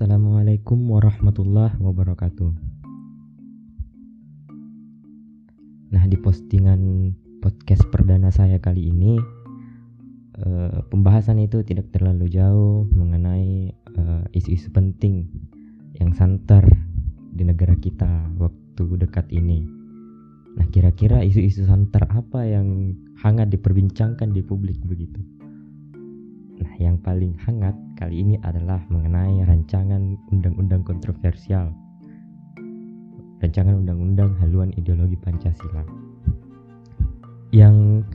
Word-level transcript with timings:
Assalamualaikum 0.00 0.96
warahmatullahi 0.96 1.76
wabarakatuh. 1.76 2.48
Nah, 5.92 6.04
di 6.08 6.16
postingan 6.16 7.12
podcast 7.44 7.84
perdana 7.92 8.32
saya 8.32 8.56
kali 8.56 8.88
ini, 8.88 9.20
uh, 10.40 10.88
pembahasan 10.88 11.44
itu 11.44 11.60
tidak 11.68 11.92
terlalu 11.92 12.32
jauh 12.32 12.88
mengenai 12.96 13.76
uh, 14.00 14.24
isu-isu 14.32 14.72
penting 14.72 15.28
yang 16.00 16.16
santer 16.16 16.64
di 17.36 17.44
negara 17.44 17.76
kita 17.76 18.24
waktu 18.40 19.04
dekat 19.04 19.28
ini. 19.28 19.68
Nah, 20.56 20.64
kira-kira 20.72 21.20
isu-isu 21.20 21.68
santer 21.68 22.08
apa 22.08 22.48
yang 22.48 22.96
hangat 23.20 23.52
diperbincangkan 23.52 24.32
di 24.32 24.40
publik 24.40 24.80
begitu? 24.80 25.20
Nah, 26.56 26.72
yang 26.80 26.96
paling 27.04 27.36
hangat 27.44 27.76
kali 28.00 28.24
ini 28.24 28.34
adalah 28.40 28.80
mengenai 28.88 29.44
rancangan 29.44 30.16
undang-undang 30.32 30.80
kontroversial. 30.80 31.68
Rancangan 33.44 33.76
undang-undang 33.84 34.40
haluan 34.40 34.72
ideologi 34.80 35.20
Pancasila. 35.20 35.84
Yang 37.52 38.08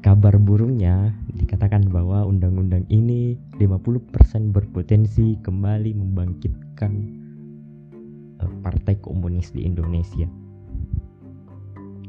kabar 0.00 0.40
burungnya 0.40 1.12
dikatakan 1.36 1.84
bahwa 1.92 2.24
undang-undang 2.24 2.88
ini 2.88 3.36
50% 3.60 4.56
berpotensi 4.56 5.36
kembali 5.44 5.92
membangkitkan 6.00 6.92
eh, 8.40 8.52
partai 8.64 8.96
komunis 9.04 9.52
di 9.52 9.68
Indonesia. 9.68 10.28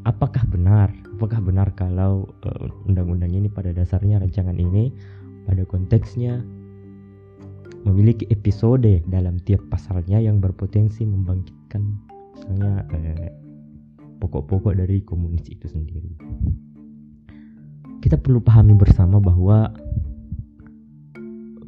Apakah 0.08 0.48
benar? 0.48 0.96
Apakah 1.20 1.44
benar 1.44 1.76
kalau 1.76 2.24
eh, 2.48 2.72
undang-undang 2.88 3.36
ini 3.36 3.52
pada 3.52 3.76
dasarnya 3.76 4.24
rancangan 4.24 4.56
ini 4.56 4.96
pada 5.44 5.68
konteksnya 5.68 6.40
memiliki 7.86 8.26
episode 8.34 9.06
dalam 9.06 9.38
tiap 9.46 9.62
pasalnya 9.70 10.18
yang 10.18 10.42
berpotensi 10.42 11.06
membangkitkan 11.06 11.86
misalnya 12.34 12.84
eh, 12.92 13.30
pokok-pokok 14.18 14.74
dari 14.74 15.06
komunis 15.06 15.46
itu 15.48 15.70
sendiri. 15.70 16.10
Kita 18.02 18.18
perlu 18.18 18.42
pahami 18.42 18.74
bersama 18.74 19.22
bahwa 19.22 19.70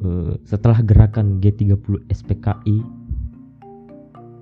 eh, 0.02 0.34
setelah 0.42 0.82
gerakan 0.82 1.38
G30 1.38 2.10
SPKI 2.10 2.78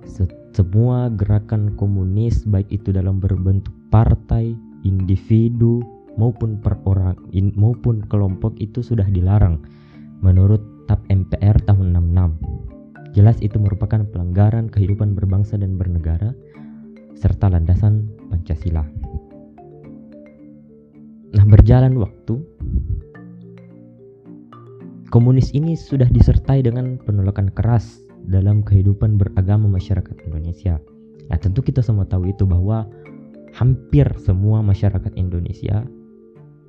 se 0.07 0.25
semua 0.57 1.13
gerakan 1.13 1.77
komunis 1.77 2.41
baik 2.49 2.73
itu 2.73 2.89
dalam 2.89 3.21
berbentuk 3.21 3.69
partai, 3.93 4.57
individu, 4.81 5.85
maupun 6.17 6.57
per 6.57 6.81
orang 6.89 7.13
in, 7.29 7.53
maupun 7.53 8.01
kelompok 8.09 8.57
itu 8.57 8.81
sudah 8.81 9.05
dilarang 9.05 9.61
menurut 10.25 10.76
TAP 10.87 11.03
MPR 11.11 11.59
tahun 11.67 11.93
66. 11.93 13.15
Jelas 13.15 13.37
itu 13.43 13.57
merupakan 13.59 14.01
pelanggaran 14.07 14.71
kehidupan 14.71 15.13
berbangsa 15.13 15.59
dan 15.59 15.75
bernegara 15.75 16.31
serta 17.17 17.49
landasan 17.49 18.07
Pancasila. 18.29 18.85
Nah, 21.33 21.45
berjalan 21.45 21.99
waktu 21.99 22.39
komunis 25.11 25.51
ini 25.51 25.75
sudah 25.75 26.07
disertai 26.07 26.63
dengan 26.63 26.99
penolakan 27.03 27.51
keras 27.51 27.99
dalam 28.27 28.61
kehidupan 28.61 29.17
beragama 29.17 29.67
masyarakat 29.67 30.15
Indonesia. 30.27 30.77
Nah, 31.27 31.37
tentu 31.39 31.63
kita 31.63 31.83
semua 31.83 32.07
tahu 32.07 32.31
itu 32.31 32.47
bahwa 32.47 32.87
hampir 33.55 34.07
semua 34.21 34.61
masyarakat 34.61 35.11
Indonesia 35.17 35.83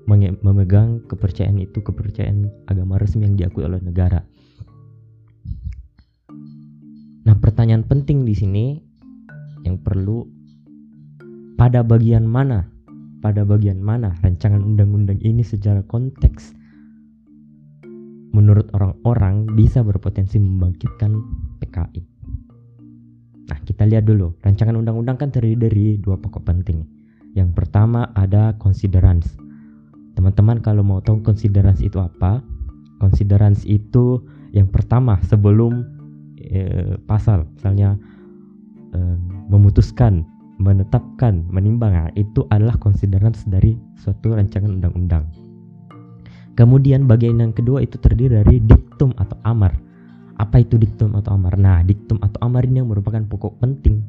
memegang 0.08 1.04
kepercayaan 1.04 1.60
itu 1.60 1.84
kepercayaan 1.84 2.48
agama 2.64 2.96
resmi 2.96 3.28
yang 3.28 3.36
diakui 3.36 3.68
oleh 3.68 3.78
negara. 3.84 4.24
Nah, 7.28 7.36
pertanyaan 7.36 7.84
penting 7.84 8.24
di 8.24 8.32
sini 8.32 8.80
yang 9.68 9.76
perlu 9.84 10.24
pada 11.60 11.84
bagian 11.84 12.24
mana 12.24 12.64
pada 13.18 13.42
bagian 13.42 13.82
mana 13.82 14.14
rancangan 14.22 14.62
undang-undang 14.62 15.18
ini 15.20 15.42
secara 15.42 15.82
konteks 15.84 16.54
menurut 18.30 18.70
orang-orang 18.72 19.50
bisa 19.58 19.82
berpotensi 19.82 20.38
membangkitkan 20.38 21.18
PKI. 21.58 22.02
Nah, 23.48 23.58
kita 23.64 23.88
lihat 23.88 24.06
dulu. 24.06 24.36
Rancangan 24.44 24.76
undang-undang 24.78 25.18
kan 25.18 25.32
terdiri 25.34 25.58
dari 25.58 25.84
dua 25.98 26.20
pokok 26.20 26.44
penting. 26.46 26.86
Yang 27.34 27.50
pertama 27.56 28.12
ada 28.14 28.54
considerance 28.60 29.47
Teman-teman 30.18 30.58
kalau 30.58 30.82
mau 30.82 30.98
tahu 30.98 31.22
konsiderasi 31.22 31.86
itu 31.86 32.02
apa? 32.02 32.42
Konsiderasi 32.98 33.78
itu 33.78 34.18
yang 34.50 34.66
pertama 34.66 35.14
sebelum 35.22 35.86
e, 36.42 36.98
pasal, 37.06 37.46
misalnya 37.54 37.94
e, 38.90 38.98
memutuskan, 39.46 40.26
menetapkan, 40.58 41.46
menimbang, 41.54 41.94
nah, 41.94 42.10
itu 42.18 42.42
adalah 42.50 42.74
konsiderasi 42.82 43.46
dari 43.46 43.78
suatu 43.94 44.34
rancangan 44.34 44.82
undang-undang. 44.82 45.22
Kemudian 46.58 47.06
bagian 47.06 47.38
yang 47.38 47.54
kedua 47.54 47.86
itu 47.86 47.94
terdiri 48.02 48.42
dari 48.42 48.58
diktum 48.58 49.14
atau 49.22 49.38
amar. 49.46 49.70
Apa 50.42 50.66
itu 50.66 50.74
diktum 50.74 51.14
atau 51.14 51.38
amar? 51.38 51.54
Nah, 51.54 51.86
diktum 51.86 52.18
atau 52.26 52.42
amar 52.42 52.66
ini 52.66 52.82
yang 52.82 52.90
merupakan 52.90 53.22
pokok 53.22 53.62
penting 53.62 54.02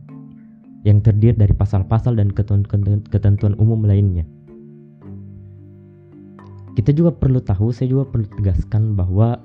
yang 0.90 1.06
terdiri 1.06 1.38
dari 1.38 1.54
pasal-pasal 1.54 2.18
dan 2.18 2.34
ketentuan 2.34 3.54
umum 3.62 3.86
lainnya 3.86 4.26
kita 6.80 6.96
juga 6.96 7.12
perlu 7.12 7.44
tahu, 7.44 7.76
saya 7.76 7.92
juga 7.92 8.08
perlu 8.08 8.24
tegaskan 8.40 8.96
bahwa 8.96 9.36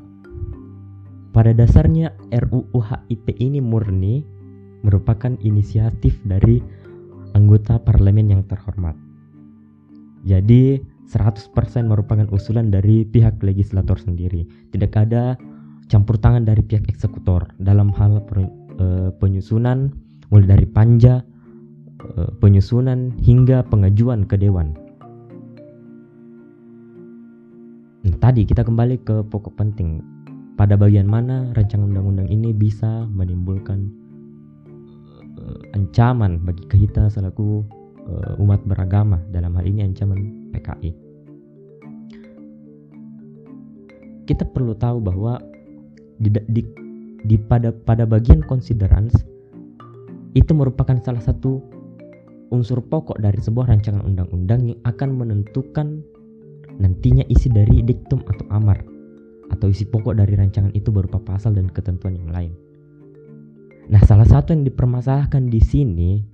pada 1.35 1.51
dasarnya 1.51 2.15
RUU 2.31 2.79
HIP 2.79 3.35
ini 3.43 3.59
murni 3.59 4.23
merupakan 4.87 5.35
inisiatif 5.43 6.15
dari 6.23 6.63
anggota 7.35 7.83
parlemen 7.83 8.31
yang 8.31 8.47
terhormat. 8.47 8.95
Jadi 10.23 10.79
100% 11.11 11.51
merupakan 11.91 12.31
usulan 12.31 12.71
dari 12.71 13.03
pihak 13.03 13.43
legislator 13.43 13.99
sendiri. 13.99 14.47
Tidak 14.71 14.95
ada 14.95 15.35
campur 15.91 16.15
tangan 16.23 16.47
dari 16.47 16.63
pihak 16.63 16.87
eksekutor 16.87 17.51
dalam 17.59 17.91
hal 17.99 18.23
eh, 18.39 19.11
penyusunan 19.19 19.91
mulai 20.31 20.55
dari 20.55 20.67
panja, 20.71 21.27
eh, 21.99 22.31
penyusunan 22.39 23.11
hingga 23.19 23.67
pengajuan 23.67 24.23
ke 24.23 24.39
dewan. 24.39 24.84
Tadi 28.19 28.47
kita 28.47 28.63
kembali 28.63 29.03
ke 29.03 29.27
pokok 29.29 29.55
penting. 29.59 30.03
Pada 30.55 30.79
bagian 30.79 31.11
mana 31.11 31.51
rancangan 31.59 31.91
undang-undang 31.91 32.31
ini 32.31 32.55
bisa 32.55 33.11
menimbulkan 33.11 33.91
uh, 35.39 35.59
ancaman 35.75 36.39
bagi 36.47 36.63
kita 36.71 37.11
selaku 37.11 37.67
uh, 38.07 38.39
umat 38.39 38.63
beragama 38.63 39.19
dalam 39.35 39.59
hal 39.59 39.67
ini 39.67 39.83
ancaman 39.83 40.51
PKI. 40.55 40.91
Kita 44.25 44.47
perlu 44.47 44.73
tahu 44.79 45.03
bahwa 45.03 45.43
di, 46.23 46.31
di, 46.49 46.63
di 47.27 47.37
pada 47.37 47.75
pada 47.75 48.07
bagian 48.07 48.41
considerance 48.47 49.27
itu 50.39 50.51
merupakan 50.55 50.97
salah 51.03 51.21
satu 51.21 51.61
unsur 52.55 52.79
pokok 52.79 53.19
dari 53.19 53.43
sebuah 53.43 53.75
rancangan 53.75 54.07
undang-undang 54.07 54.71
yang 54.71 54.81
akan 54.87 55.19
menentukan 55.19 56.03
nantinya 56.79 57.25
isi 57.31 57.51
dari 57.51 57.83
diktum 57.85 58.23
atau 58.27 58.47
amar 58.51 58.83
atau 59.53 59.71
isi 59.71 59.87
pokok 59.87 60.19
dari 60.19 60.35
rancangan 60.35 60.73
itu 60.75 60.91
berupa 60.91 61.23
pasal 61.23 61.55
dan 61.55 61.71
ketentuan 61.71 62.19
yang 62.19 62.31
lain. 62.33 62.53
Nah, 63.85 64.01
salah 64.09 64.25
satu 64.25 64.57
yang 64.57 64.65
dipermasalahkan 64.65 65.53
di 65.53 65.61
sini 65.61 66.25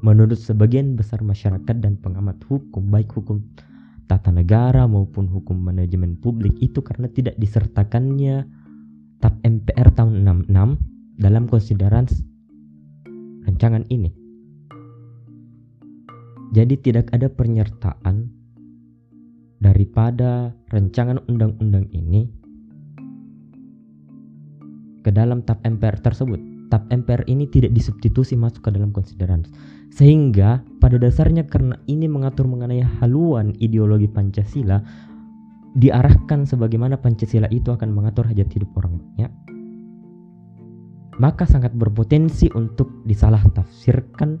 menurut 0.00 0.38
sebagian 0.38 0.96
besar 0.96 1.20
masyarakat 1.20 1.76
dan 1.82 1.98
pengamat 2.00 2.40
hukum 2.48 2.88
baik 2.88 3.12
hukum 3.12 3.42
tata 4.08 4.32
negara 4.32 4.88
maupun 4.88 5.28
hukum 5.28 5.54
manajemen 5.54 6.16
publik 6.18 6.56
itu 6.58 6.80
karena 6.80 7.06
tidak 7.12 7.36
disertakannya 7.36 8.48
TAP 9.20 9.34
MPR 9.44 9.88
tahun 9.92 10.24
66 10.48 11.20
dalam 11.20 11.44
konsideran 11.46 12.08
rancangan 13.44 13.84
ini. 13.92 14.10
Jadi 16.50 16.74
tidak 16.82 17.14
ada 17.14 17.30
penyertaan 17.30 18.39
daripada 19.60 20.56
rancangan 20.72 21.20
undang-undang 21.28 21.86
ini 21.92 22.26
ke 25.04 25.10
dalam 25.12 25.44
TAP 25.44 25.60
MPR 25.64 26.00
tersebut. 26.00 26.40
TAP 26.72 26.88
MPR 26.88 27.28
ini 27.28 27.44
tidak 27.50 27.76
disubstitusi 27.76 28.36
masuk 28.36 28.64
ke 28.64 28.70
dalam 28.72 28.90
konsideran. 28.90 29.44
Sehingga 29.90 30.62
pada 30.78 30.96
dasarnya 30.96 31.44
karena 31.44 31.76
ini 31.90 32.06
mengatur 32.06 32.46
mengenai 32.46 32.80
haluan 33.02 33.52
ideologi 33.58 34.06
Pancasila 34.06 34.80
diarahkan 35.76 36.46
sebagaimana 36.48 36.98
Pancasila 36.98 37.46
itu 37.54 37.70
akan 37.70 37.90
mengatur 37.94 38.26
hajat 38.26 38.50
hidup 38.50 38.70
orang 38.74 38.98
banyak 38.98 39.30
maka 41.20 41.44
sangat 41.44 41.76
berpotensi 41.76 42.48
untuk 42.56 43.04
disalah 43.04 43.44
tafsirkan 43.52 44.40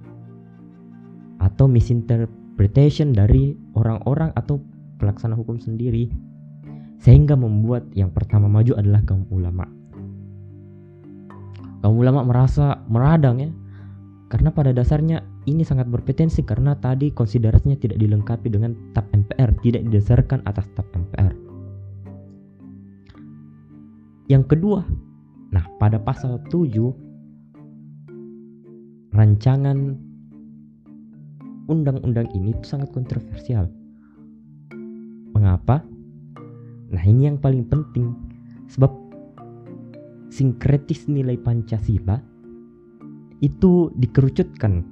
atau 1.36 1.68
misinterpretation 1.68 3.12
dari 3.12 3.52
orang-orang 3.76 4.32
atau 4.32 4.64
pelaksana 5.00 5.32
hukum 5.32 5.56
sendiri 5.56 6.12
sehingga 7.00 7.32
membuat 7.32 7.88
yang 7.96 8.12
pertama 8.12 8.46
maju 8.46 8.76
adalah 8.76 9.00
kaum 9.08 9.24
ulama. 9.32 9.64
kaum 11.80 11.96
ulama 11.96 12.20
merasa 12.28 12.84
meradang 12.92 13.40
ya 13.40 13.48
karena 14.28 14.52
pada 14.52 14.70
dasarnya 14.76 15.24
ini 15.48 15.64
sangat 15.64 15.88
berpotensi 15.88 16.44
karena 16.44 16.76
tadi 16.76 17.08
konsiderasinya 17.10 17.74
tidak 17.80 17.96
dilengkapi 17.96 18.52
dengan 18.52 18.76
TAP 18.92 19.08
MPR, 19.16 19.50
tidak 19.64 19.82
didasarkan 19.88 20.44
atas 20.44 20.68
TAP 20.76 20.86
MPR. 20.92 21.32
Yang 24.30 24.44
kedua, 24.54 24.86
nah 25.50 25.64
pada 25.82 25.98
pasal 25.98 26.38
7 26.52 26.94
rancangan 29.10 29.98
undang-undang 31.66 32.30
ini 32.36 32.54
sangat 32.62 32.94
kontroversial. 32.94 33.66
Mengapa? 35.40 35.80
Nah, 36.92 37.02
ini 37.08 37.24
yang 37.24 37.40
paling 37.40 37.64
penting. 37.64 38.12
Sebab 38.68 38.92
sinkretis 40.28 41.08
nilai 41.08 41.40
Pancasila 41.40 42.20
itu 43.40 43.88
dikerucutkan. 43.96 44.84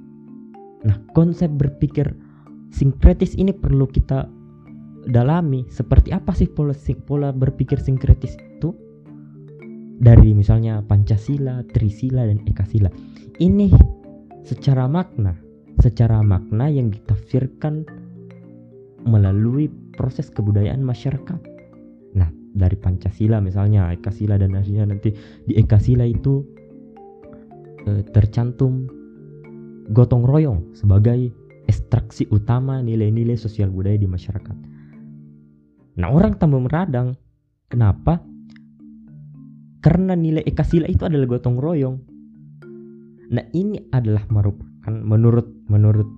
Nah, 0.89 0.97
konsep 1.13 1.53
berpikir 1.53 2.09
sinkretis 2.73 3.37
ini 3.37 3.53
perlu 3.53 3.85
kita 3.85 4.25
dalami. 5.05 5.69
Seperti 5.69 6.09
apa 6.09 6.33
sih 6.33 6.49
pola, 6.49 6.73
pola 7.05 7.29
berpikir 7.29 7.77
sinkretis 7.77 8.33
itu? 8.41 8.73
Dari 9.99 10.33
misalnya 10.33 10.81
Pancasila, 10.81 11.61
Trisila, 11.69 12.25
dan 12.25 12.41
Ekasila. 12.47 12.89
Ini 13.37 13.69
secara 14.47 14.87
makna, 14.89 15.35
secara 15.77 16.23
makna 16.23 16.71
yang 16.71 16.89
ditafsirkan 16.89 17.83
melalui 19.03 19.67
proses 19.99 20.31
kebudayaan 20.31 20.79
masyarakat. 20.79 21.39
Nah, 22.15 22.31
dari 22.55 22.79
Pancasila 22.79 23.43
misalnya, 23.43 23.91
Ekasila 23.91 24.39
dan 24.39 24.55
lainnya 24.55 24.87
nanti 24.87 25.11
di 25.43 25.59
Ekasila 25.59 26.07
itu 26.07 26.47
e, 27.83 28.07
tercantum 28.15 28.87
gotong 29.91 30.23
royong 30.23 30.71
sebagai 30.71 31.35
ekstraksi 31.67 32.25
utama 32.31 32.81
nilai-nilai 32.81 33.35
sosial 33.35 33.69
budaya 33.69 33.99
di 33.99 34.09
masyarakat. 34.09 34.57
Nah 35.99 36.07
orang 36.09 36.39
tambah 36.39 36.63
meradang, 36.63 37.13
kenapa? 37.67 38.23
Karena 39.83 40.15
nilai 40.15 40.43
ekasila 40.47 40.87
itu 40.87 41.05
adalah 41.05 41.27
gotong 41.27 41.59
royong. 41.59 41.97
Nah 43.29 43.45
ini 43.53 43.77
adalah 43.93 44.25
merupakan 44.31 44.91
menurut 44.91 45.47
menurut 45.69 46.09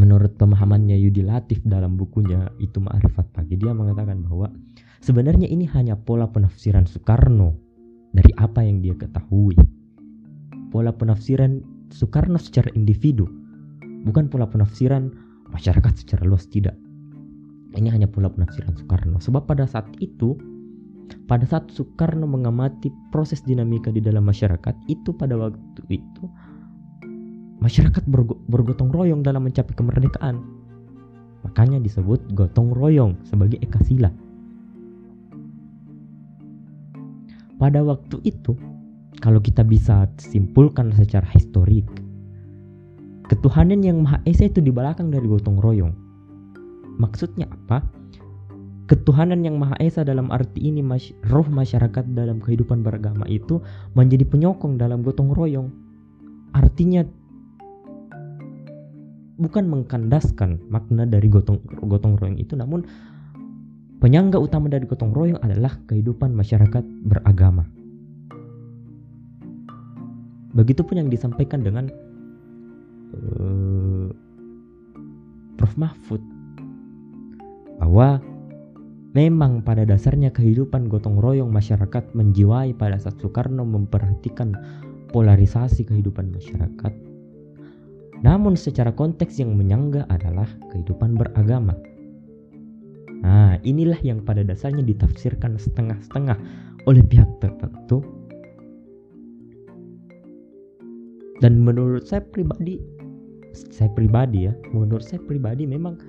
menurut 0.00 0.34
pemahamannya 0.40 0.96
Yudi 0.96 1.22
Latif 1.22 1.60
dalam 1.66 1.94
bukunya 1.98 2.50
itu 2.58 2.80
Ma'rifat 2.80 3.30
Pagi 3.34 3.54
dia 3.58 3.70
mengatakan 3.76 4.24
bahwa 4.24 4.50
sebenarnya 5.04 5.46
ini 5.46 5.68
hanya 5.70 5.94
pola 5.98 6.30
penafsiran 6.30 6.88
Soekarno 6.88 7.54
dari 8.14 8.30
apa 8.38 8.62
yang 8.62 8.80
dia 8.80 8.94
ketahui. 8.94 9.58
Pola 10.70 10.90
penafsiran 10.94 11.62
Soekarno 11.90 12.38
secara 12.40 12.70
individu, 12.74 13.28
bukan 14.06 14.26
pola 14.26 14.46
penafsiran 14.50 15.12
masyarakat 15.50 15.92
secara 16.02 16.26
luas 16.26 16.46
tidak. 16.50 16.74
Ini 17.74 17.90
hanya 17.90 18.06
pola 18.06 18.30
penafsiran 18.30 18.74
Soekarno. 18.78 19.18
Sebab 19.18 19.50
pada 19.50 19.66
saat 19.66 19.86
itu, 19.98 20.34
pada 21.26 21.46
saat 21.46 21.70
Soekarno 21.70 22.26
mengamati 22.26 22.90
proses 23.10 23.42
dinamika 23.42 23.90
di 23.90 24.02
dalam 24.02 24.26
masyarakat, 24.26 24.74
itu 24.90 25.10
pada 25.14 25.34
waktu 25.38 25.82
itu 25.90 26.24
masyarakat 27.64 28.04
bergotong 28.46 28.92
royong 28.92 29.24
dalam 29.24 29.48
mencapai 29.48 29.72
kemerdekaan. 29.72 30.44
Makanya 31.48 31.80
disebut 31.80 32.20
gotong 32.36 32.76
royong 32.76 33.16
sebagai 33.24 33.56
ekasila. 33.64 34.12
pada 37.64 37.80
waktu 37.80 38.20
itu 38.26 38.52
kalau 39.24 39.38
kita 39.40 39.62
bisa 39.64 40.10
simpulkan 40.20 40.92
secara 40.92 41.24
historik 41.32 41.86
ketuhanan 43.30 43.80
yang 43.80 44.04
maha 44.04 44.20
esa 44.28 44.50
itu 44.50 44.60
di 44.60 44.68
belakang 44.68 45.08
dari 45.08 45.24
gotong 45.24 45.56
royong 45.62 45.94
maksudnya 47.00 47.48
apa 47.48 47.80
ketuhanan 48.84 49.40
yang 49.40 49.56
maha 49.56 49.80
esa 49.80 50.04
dalam 50.04 50.28
arti 50.28 50.68
ini 50.68 50.84
roh 51.32 51.48
masyarakat 51.48 52.04
dalam 52.12 52.42
kehidupan 52.42 52.84
beragama 52.84 53.24
itu 53.32 53.64
menjadi 53.96 54.28
penyokong 54.28 54.76
dalam 54.76 55.00
gotong 55.00 55.32
royong 55.32 55.72
artinya 56.52 57.00
bukan 59.44 59.68
mengkandaskan 59.68 60.64
makna 60.72 61.04
dari 61.04 61.28
gotong 61.28 61.60
gotong 61.84 62.16
royong 62.16 62.40
itu 62.40 62.56
namun 62.56 62.88
Penyangga 64.04 64.36
utama 64.36 64.68
dari 64.68 64.84
gotong 64.84 65.16
royong 65.16 65.40
adalah 65.40 65.80
kehidupan 65.88 66.36
masyarakat 66.36 66.84
beragama. 67.08 67.64
Begitupun 70.52 71.00
yang 71.00 71.08
disampaikan 71.08 71.64
dengan 71.64 71.88
uh, 73.16 74.12
Prof. 75.56 75.72
Mahfud 75.80 76.20
bahwa 77.80 78.20
memang 79.16 79.64
pada 79.64 79.88
dasarnya 79.88 80.28
kehidupan 80.36 80.92
gotong 80.92 81.16
royong 81.16 81.48
masyarakat 81.48 82.12
menjiwai 82.12 82.76
pada 82.76 83.00
saat 83.00 83.16
Soekarno 83.24 83.64
memperhatikan 83.64 84.52
polarisasi 85.16 85.88
kehidupan 85.88 86.28
masyarakat. 86.28 87.13
Namun 88.24 88.56
secara 88.56 88.88
konteks 88.88 89.36
yang 89.36 89.52
menyangga 89.52 90.08
adalah 90.08 90.48
kehidupan 90.72 91.20
beragama. 91.20 91.76
Nah, 93.20 93.60
inilah 93.60 94.00
yang 94.00 94.24
pada 94.24 94.40
dasarnya 94.40 94.80
ditafsirkan 94.80 95.60
setengah-setengah 95.60 96.40
oleh 96.88 97.04
pihak 97.04 97.28
tertentu. 97.44 98.00
Dan 101.44 101.60
menurut 101.60 102.08
saya 102.08 102.24
pribadi, 102.24 102.80
saya 103.52 103.92
pribadi 103.92 104.48
ya, 104.48 104.56
menurut 104.72 105.04
saya 105.04 105.20
pribadi 105.20 105.68
memang 105.68 106.00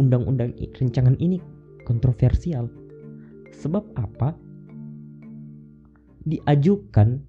undang-undang 0.00 0.56
rencangan 0.80 1.20
ini 1.20 1.36
kontroversial. 1.84 2.72
Sebab 3.52 3.84
apa? 4.00 4.32
Diajukan 6.24 7.27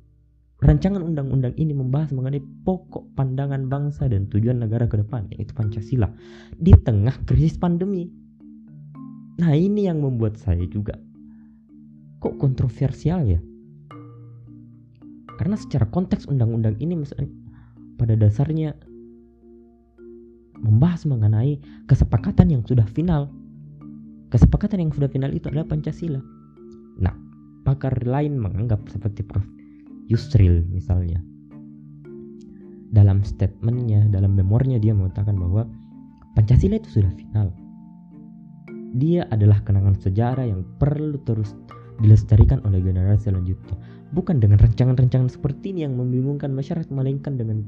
rancangan 0.60 1.00
undang-undang 1.00 1.56
ini 1.56 1.72
membahas 1.72 2.12
mengenai 2.12 2.44
pokok 2.68 3.16
pandangan 3.16 3.72
bangsa 3.72 4.12
dan 4.12 4.28
tujuan 4.28 4.60
negara 4.60 4.86
ke 4.86 5.00
depan, 5.00 5.28
yaitu 5.32 5.56
Pancasila, 5.56 6.12
di 6.60 6.76
tengah 6.76 7.16
krisis 7.24 7.56
pandemi 7.56 8.12
Nah 9.40 9.56
ini 9.56 9.88
yang 9.88 10.04
membuat 10.04 10.36
saya 10.36 10.68
juga 10.68 11.00
kok 12.20 12.36
kontroversial 12.36 13.24
ya. 13.24 13.40
Karena 15.40 15.56
secara 15.56 15.88
konteks 15.88 16.28
undang-undang 16.28 16.76
ini 16.84 17.00
pada 17.96 18.20
dasarnya 18.20 18.76
membahas 20.60 21.08
mengenai 21.08 21.56
kesepakatan 21.88 22.52
yang 22.52 22.64
sudah 22.68 22.84
final. 22.92 23.32
Kesepakatan 24.28 24.84
yang 24.84 24.92
sudah 24.92 25.08
final 25.08 25.32
itu 25.32 25.48
adalah 25.48 25.66
Pancasila. 25.66 26.20
Nah, 27.00 27.16
pakar 27.64 27.96
lain 28.04 28.36
menganggap 28.36 28.84
seperti 28.92 29.24
Prof. 29.24 29.59
Yusril 30.10 30.66
misalnya. 30.74 31.22
Dalam 32.90 33.22
statementnya, 33.22 34.10
dalam 34.10 34.34
memornya 34.34 34.82
dia 34.82 34.98
mengatakan 34.98 35.38
bahwa 35.38 35.70
Pancasila 36.34 36.82
itu 36.82 37.00
sudah 37.02 37.14
final 37.14 37.54
dia 38.98 39.30
adalah 39.30 39.62
kenangan 39.62 39.94
sejarah 40.02 40.50
yang 40.50 40.66
perlu 40.82 41.22
terus 41.22 41.54
dilestarikan 42.02 42.64
oleh 42.66 42.82
generasi 42.82 43.30
selanjutnya. 43.30 43.78
Bukan 44.10 44.42
dengan 44.42 44.58
rancangan-rancangan 44.58 45.30
seperti 45.30 45.76
ini 45.76 45.86
yang 45.86 45.94
membingungkan 45.94 46.50
masyarakat, 46.50 46.90
melainkan 46.90 47.38
dengan 47.38 47.62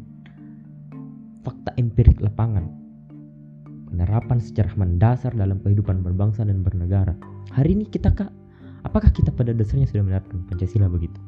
fakta 1.45 1.77
empirik 1.77 2.17
lapangan. 2.17 2.65
Penerapan 3.91 4.39
sejarah 4.41 4.73
mendasar 4.79 5.35
dalam 5.37 5.61
kehidupan 5.61 6.01
berbangsa 6.01 6.41
dan 6.47 6.65
bernegara. 6.65 7.13
Hari 7.53 7.77
ini 7.77 7.85
kita 7.85 8.09
kak, 8.09 8.31
apakah 8.87 9.11
kita 9.13 9.29
pada 9.29 9.53
dasarnya 9.53 9.85
sudah 9.85 10.01
menerapkan 10.01 10.41
Pancasila 10.49 10.89
begitu? 10.89 11.19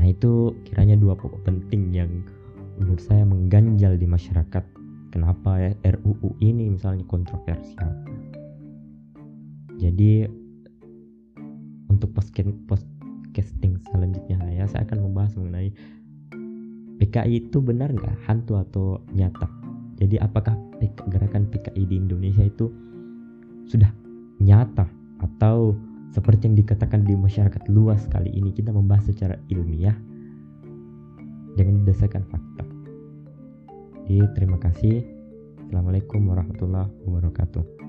Nah 0.00 0.08
itu 0.08 0.56
kiranya 0.64 0.96
dua 0.96 1.12
pokok 1.12 1.44
penting 1.44 1.92
yang 1.92 2.24
menurut 2.80 3.04
saya 3.04 3.28
mengganjal 3.28 4.00
di 4.00 4.08
masyarakat. 4.08 4.64
Kenapa 5.12 5.60
ya 5.60 5.76
RUU 5.84 6.40
ini 6.40 6.72
misalnya 6.72 7.04
kontroversial? 7.04 7.92
Jadi 9.76 10.24
untuk 11.92 12.16
post 12.16 12.32
casting 13.36 13.76
selanjutnya 13.92 14.40
ya 14.48 14.64
saya 14.64 14.88
akan 14.88 15.04
membahas 15.04 15.36
mengenai 15.36 15.68
PKI 16.96 17.52
itu 17.52 17.60
benar 17.60 17.92
nggak? 17.92 18.24
Hantu 18.24 18.56
atau 18.56 19.04
nyata? 19.12 19.52
Jadi 20.00 20.16
apakah 20.16 20.56
gerakan 21.12 21.44
PKI 21.52 21.84
di 21.84 22.00
Indonesia 22.00 22.48
itu 22.48 22.72
sudah 23.68 23.92
nyata 24.40 24.88
atau 25.20 25.76
seperti 26.10 26.50
yang 26.50 26.56
dikatakan 26.58 27.06
di 27.06 27.14
masyarakat 27.14 27.62
luas 27.70 28.06
kali 28.10 28.30
ini 28.34 28.50
kita 28.50 28.74
membahas 28.74 29.10
secara 29.10 29.38
ilmiah 29.48 29.94
dengan 31.54 31.82
didasarkan 31.82 32.24
fakta 32.26 32.70
jadi 34.10 34.26
terima 34.34 34.58
kasih. 34.58 35.06
Assalamualaikum 35.62 36.34
warahmatullahi 36.34 36.90
wabarakatuh. 37.06 37.79